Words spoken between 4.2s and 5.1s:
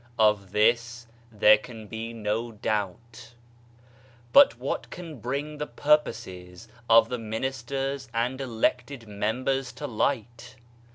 But w'hat